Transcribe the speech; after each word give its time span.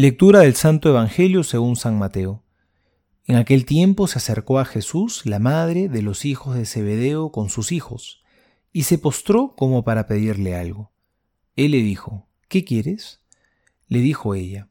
Lectura 0.00 0.42
del 0.42 0.54
Santo 0.54 0.88
Evangelio 0.90 1.42
según 1.42 1.74
San 1.74 1.98
Mateo. 1.98 2.44
En 3.24 3.34
aquel 3.34 3.64
tiempo 3.66 4.06
se 4.06 4.18
acercó 4.18 4.60
a 4.60 4.64
Jesús 4.64 5.26
la 5.26 5.40
madre 5.40 5.88
de 5.88 6.02
los 6.02 6.24
hijos 6.24 6.54
de 6.54 6.66
Zebedeo 6.66 7.32
con 7.32 7.50
sus 7.50 7.72
hijos, 7.72 8.22
y 8.72 8.84
se 8.84 8.98
postró 8.98 9.56
como 9.56 9.82
para 9.82 10.06
pedirle 10.06 10.54
algo. 10.54 10.92
Él 11.56 11.72
le 11.72 11.78
dijo, 11.78 12.28
¿Qué 12.46 12.62
quieres? 12.64 13.22
Le 13.88 13.98
dijo 13.98 14.36
ella, 14.36 14.68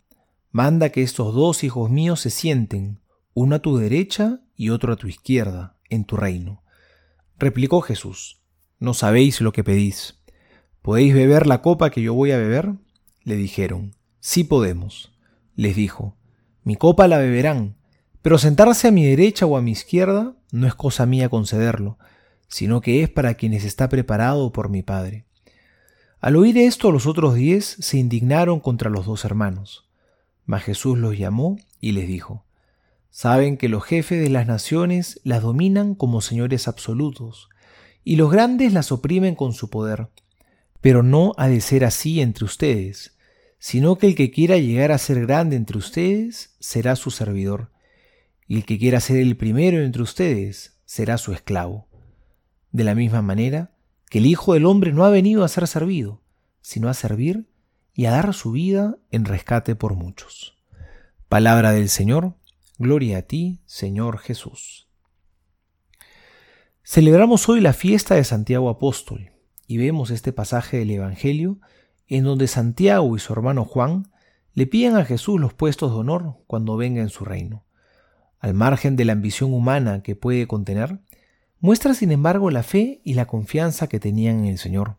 Manda 0.51 0.91
que 0.91 1.03
estos 1.03 1.35
dos 1.35 1.65
hijos 1.65 1.91
míos 1.91 2.21
se 2.21 2.29
sienten, 2.29 3.01
uno 3.33 3.57
a 3.57 3.59
tu 3.59 3.75
derecha 3.75 4.39
y 4.55 4.69
otro 4.69 4.93
a 4.93 4.95
tu 4.95 5.09
izquierda, 5.09 5.75
en 5.89 6.05
tu 6.05 6.15
reino. 6.15 6.63
Replicó 7.37 7.81
Jesús, 7.81 8.39
No 8.79 8.93
sabéis 8.93 9.41
lo 9.41 9.51
que 9.51 9.65
pedís. 9.65 10.21
¿Podéis 10.81 11.13
beber 11.13 11.47
la 11.47 11.61
copa 11.61 11.89
que 11.89 12.01
yo 12.01 12.13
voy 12.13 12.31
a 12.31 12.37
beber? 12.37 12.75
Le 13.25 13.35
dijeron, 13.35 13.93
Sí 14.21 14.45
podemos 14.45 15.16
les 15.57 15.75
dijo, 15.75 16.15
mi 16.63 16.77
copa 16.77 17.09
la 17.09 17.17
beberán, 17.17 17.75
pero 18.21 18.37
sentarse 18.37 18.87
a 18.87 18.91
mi 18.91 19.05
derecha 19.05 19.45
o 19.45 19.57
a 19.57 19.61
mi 19.61 19.71
izquierda 19.71 20.35
no 20.51 20.67
es 20.67 20.75
cosa 20.75 21.05
mía 21.05 21.27
concederlo, 21.27 21.97
sino 22.47 22.79
que 22.79 23.03
es 23.03 23.09
para 23.09 23.33
quienes 23.33 23.65
está 23.65 23.89
preparado 23.89 24.53
por 24.53 24.69
mi 24.69 24.83
Padre. 24.83 25.25
Al 26.21 26.35
oír 26.35 26.57
esto 26.57 26.91
los 26.91 27.05
otros 27.05 27.35
diez 27.35 27.65
se 27.79 27.97
indignaron 27.97 28.59
contra 28.59 28.89
los 28.89 29.05
dos 29.05 29.25
hermanos. 29.25 29.89
Mas 30.45 30.63
Jesús 30.63 30.97
los 30.97 31.17
llamó 31.17 31.57
y 31.81 31.91
les 31.91 32.07
dijo, 32.07 32.45
Saben 33.09 33.57
que 33.57 33.67
los 33.67 33.83
jefes 33.83 34.21
de 34.21 34.29
las 34.29 34.45
naciones 34.45 35.19
las 35.23 35.41
dominan 35.41 35.95
como 35.95 36.21
señores 36.21 36.67
absolutos, 36.67 37.49
y 38.03 38.15
los 38.15 38.31
grandes 38.31 38.73
las 38.73 38.91
oprimen 38.91 39.35
con 39.35 39.53
su 39.53 39.69
poder. 39.69 40.09
Pero 40.81 41.01
no 41.01 41.33
ha 41.37 41.47
de 41.47 41.61
ser 41.61 41.83
así 41.83 42.21
entre 42.21 42.45
ustedes, 42.45 43.16
sino 43.59 43.97
que 43.97 44.07
el 44.07 44.15
que 44.15 44.31
quiera 44.31 44.57
llegar 44.57 44.91
a 44.91 44.97
ser 44.97 45.25
grande 45.25 45.55
entre 45.55 45.77
ustedes 45.77 46.55
será 46.59 46.95
su 46.95 47.11
servidor, 47.11 47.71
y 48.47 48.57
el 48.57 48.65
que 48.65 48.77
quiera 48.77 48.99
ser 48.99 49.17
el 49.17 49.35
primero 49.35 49.81
entre 49.81 50.01
ustedes 50.01 50.79
será 50.85 51.17
su 51.17 51.33
esclavo. 51.33 51.87
De 52.71 52.83
la 52.83 52.95
misma 52.95 53.21
manera 53.21 53.71
que 54.09 54.19
el 54.19 54.25
Hijo 54.25 54.53
del 54.53 54.65
Hombre 54.65 54.93
no 54.93 55.05
ha 55.05 55.09
venido 55.09 55.43
a 55.43 55.47
ser 55.47 55.67
servido, 55.67 56.21
sino 56.61 56.89
a 56.89 56.93
servir 56.93 57.49
y 57.93 58.05
a 58.05 58.11
dar 58.11 58.33
su 58.33 58.51
vida 58.51 58.97
en 59.11 59.25
rescate 59.25 59.75
por 59.75 59.95
muchos. 59.95 60.55
Palabra 61.27 61.71
del 61.71 61.89
Señor, 61.89 62.35
gloria 62.77 63.17
a 63.17 63.21
ti, 63.23 63.59
Señor 63.65 64.19
Jesús. 64.19 64.87
Celebramos 66.83 67.49
hoy 67.49 67.59
la 67.59 67.73
fiesta 67.73 68.15
de 68.15 68.23
Santiago 68.23 68.69
Apóstol 68.69 69.31
y 69.67 69.77
vemos 69.77 70.09
este 70.09 70.31
pasaje 70.31 70.77
del 70.77 70.91
Evangelio 70.91 71.59
en 72.15 72.23
donde 72.23 72.47
Santiago 72.47 73.15
y 73.15 73.19
su 73.19 73.33
hermano 73.33 73.65
Juan 73.65 74.11
le 74.53 74.65
piden 74.65 74.95
a 74.95 75.05
Jesús 75.05 75.39
los 75.39 75.53
puestos 75.53 75.91
de 75.91 75.97
honor 75.97 76.37
cuando 76.47 76.77
venga 76.77 77.01
en 77.01 77.09
su 77.09 77.25
reino. 77.25 77.63
Al 78.39 78.53
margen 78.53 78.95
de 78.95 79.05
la 79.05 79.13
ambición 79.13 79.53
humana 79.53 80.01
que 80.03 80.15
puede 80.15 80.47
contener, 80.47 80.99
muestra 81.59 81.93
sin 81.93 82.11
embargo 82.11 82.51
la 82.51 82.63
fe 82.63 83.01
y 83.03 83.13
la 83.13 83.25
confianza 83.25 83.87
que 83.87 83.99
tenían 83.99 84.39
en 84.39 84.45
el 84.45 84.57
Señor. 84.57 84.97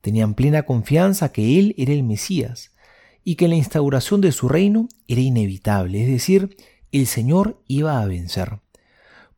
Tenían 0.00 0.34
plena 0.34 0.64
confianza 0.64 1.32
que 1.32 1.58
Él 1.58 1.74
era 1.78 1.92
el 1.92 2.02
Mesías 2.02 2.72
y 3.22 3.36
que 3.36 3.48
la 3.48 3.54
instauración 3.54 4.20
de 4.20 4.32
su 4.32 4.48
reino 4.48 4.88
era 5.08 5.20
inevitable, 5.20 6.02
es 6.02 6.10
decir, 6.10 6.56
el 6.90 7.06
Señor 7.06 7.62
iba 7.68 8.00
a 8.00 8.06
vencer. 8.06 8.60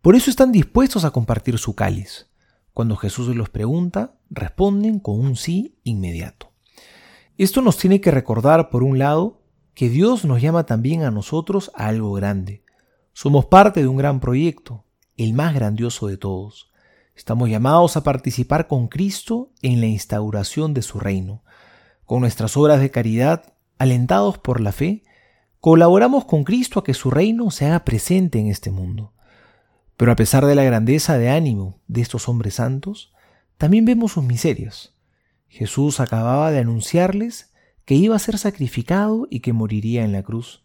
Por 0.00 0.16
eso 0.16 0.30
están 0.30 0.52
dispuestos 0.52 1.04
a 1.04 1.10
compartir 1.10 1.58
su 1.58 1.74
cáliz. 1.74 2.26
Cuando 2.72 2.96
Jesús 2.96 3.34
los 3.36 3.50
pregunta, 3.50 4.14
responden 4.30 4.98
con 4.98 5.20
un 5.20 5.36
sí 5.36 5.76
inmediato. 5.84 6.51
Esto 7.38 7.62
nos 7.62 7.78
tiene 7.78 8.00
que 8.00 8.10
recordar, 8.10 8.68
por 8.68 8.82
un 8.82 8.98
lado, 8.98 9.40
que 9.74 9.88
Dios 9.88 10.24
nos 10.24 10.42
llama 10.42 10.66
también 10.66 11.02
a 11.02 11.10
nosotros 11.10 11.70
a 11.74 11.86
algo 11.86 12.12
grande. 12.12 12.62
Somos 13.14 13.46
parte 13.46 13.80
de 13.80 13.88
un 13.88 13.96
gran 13.96 14.20
proyecto, 14.20 14.84
el 15.16 15.32
más 15.32 15.54
grandioso 15.54 16.08
de 16.08 16.18
todos. 16.18 16.70
Estamos 17.14 17.48
llamados 17.48 17.96
a 17.96 18.02
participar 18.02 18.68
con 18.68 18.88
Cristo 18.88 19.50
en 19.62 19.80
la 19.80 19.86
instauración 19.86 20.74
de 20.74 20.82
su 20.82 21.00
reino. 21.00 21.42
Con 22.04 22.20
nuestras 22.20 22.56
obras 22.56 22.80
de 22.80 22.90
caridad, 22.90 23.54
alentados 23.78 24.36
por 24.36 24.60
la 24.60 24.72
fe, 24.72 25.02
colaboramos 25.58 26.26
con 26.26 26.44
Cristo 26.44 26.80
a 26.80 26.84
que 26.84 26.94
su 26.94 27.10
reino 27.10 27.50
se 27.50 27.66
haga 27.66 27.84
presente 27.84 28.40
en 28.40 28.48
este 28.48 28.70
mundo. 28.70 29.14
Pero 29.96 30.12
a 30.12 30.16
pesar 30.16 30.44
de 30.44 30.54
la 30.54 30.64
grandeza 30.64 31.16
de 31.16 31.30
ánimo 31.30 31.80
de 31.86 32.02
estos 32.02 32.28
hombres 32.28 32.54
santos, 32.54 33.12
también 33.56 33.84
vemos 33.84 34.12
sus 34.12 34.24
miserias. 34.24 34.91
Jesús 35.52 36.00
acababa 36.00 36.50
de 36.50 36.60
anunciarles 36.60 37.52
que 37.84 37.94
iba 37.94 38.16
a 38.16 38.18
ser 38.18 38.38
sacrificado 38.38 39.26
y 39.28 39.40
que 39.40 39.52
moriría 39.52 40.02
en 40.02 40.10
la 40.10 40.22
cruz. 40.22 40.64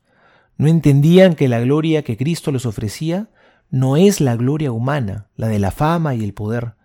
No 0.55 0.69
entendían 0.69 1.35
que 1.35 1.49
la 1.49 1.59
gloria 1.59 2.03
que 2.03 2.15
Cristo 2.15 2.53
les 2.53 2.65
ofrecía 2.65 3.29
no 3.69 3.97
es 3.97 4.21
la 4.21 4.37
gloria 4.37 4.71
humana, 4.71 5.27
la 5.35 5.49
de 5.49 5.59
la 5.59 5.71
fama 5.71 6.15
y 6.15 6.23
el 6.23 6.33
poder. 6.33 6.75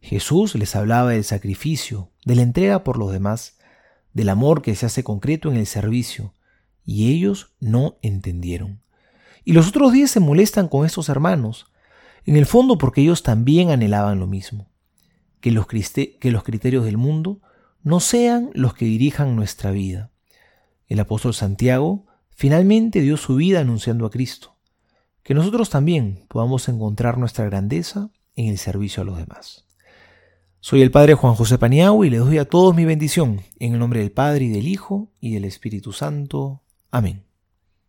Jesús 0.00 0.54
les 0.54 0.74
hablaba 0.74 1.10
del 1.10 1.22
sacrificio, 1.22 2.10
de 2.24 2.34
la 2.34 2.40
entrega 2.40 2.82
por 2.82 2.96
los 2.96 3.12
demás, 3.12 3.58
del 4.14 4.30
amor 4.30 4.62
que 4.62 4.74
se 4.74 4.86
hace 4.86 5.04
concreto 5.04 5.50
en 5.50 5.58
el 5.58 5.66
servicio, 5.66 6.32
y 6.82 7.12
ellos 7.12 7.52
no 7.60 7.98
entendieron. 8.00 8.80
Y 9.44 9.52
los 9.52 9.68
otros 9.68 9.92
diez 9.92 10.10
se 10.10 10.18
molestan 10.18 10.66
con 10.66 10.86
estos 10.86 11.10
hermanos, 11.10 11.66
en 12.24 12.36
el 12.36 12.46
fondo 12.46 12.78
porque 12.78 13.02
ellos 13.02 13.22
también 13.22 13.68
anhelaban 13.68 14.18
lo 14.18 14.26
mismo 14.26 14.66
que 15.44 15.50
los, 15.50 15.66
criterios 16.42 16.86
del 16.86 16.96
mundo 16.96 17.42
no 17.82 18.00
sean 18.00 18.48
los 18.54 18.72
que 18.72 18.86
dirijan 18.86 19.36
nuestra 19.36 19.72
vida. 19.72 20.10
El 20.88 21.00
apóstol 21.00 21.34
Santiago 21.34 22.06
finalmente 22.30 23.02
dio 23.02 23.18
su 23.18 23.36
vida 23.36 23.60
anunciando 23.60 24.06
a 24.06 24.10
Cristo. 24.10 24.56
Que 25.22 25.34
nosotros 25.34 25.68
también 25.68 26.24
podamos 26.28 26.66
encontrar 26.70 27.18
nuestra 27.18 27.44
grandeza 27.44 28.08
en 28.36 28.46
el 28.46 28.56
servicio 28.56 29.02
a 29.02 29.04
los 29.04 29.18
demás. 29.18 29.66
Soy 30.60 30.80
el 30.80 30.90
Padre 30.90 31.12
Juan 31.12 31.34
José 31.34 31.58
Paniagua 31.58 32.06
y 32.06 32.10
les 32.10 32.20
doy 32.20 32.38
a 32.38 32.48
todos 32.48 32.74
mi 32.74 32.86
bendición, 32.86 33.42
en 33.58 33.74
el 33.74 33.78
nombre 33.78 34.00
del 34.00 34.12
Padre 34.12 34.46
y 34.46 34.48
del 34.48 34.66
Hijo 34.66 35.10
y 35.20 35.34
del 35.34 35.44
Espíritu 35.44 35.92
Santo. 35.92 36.62
Amén. 36.90 37.23